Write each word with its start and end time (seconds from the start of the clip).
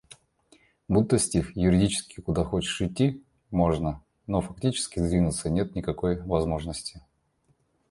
Будто 0.87 1.19
стих. 1.19 1.55
Юридически— 1.55 2.21
куда 2.23 2.43
хочешь 2.43 2.81
идти 2.81 3.21
можно, 3.51 4.03
но 4.25 4.41
фактически— 4.41 4.97
сдвинуться 4.99 5.51
никакой 5.51 6.19
возможности. 6.23 7.03